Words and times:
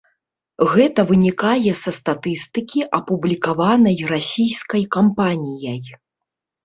Гэта 0.73 1.03
вынікае 1.09 1.73
са 1.83 1.91
статыстыкі, 1.97 2.79
апублікаваная 3.01 3.95
расійскай 4.13 4.83
кампаніяй. 4.97 5.79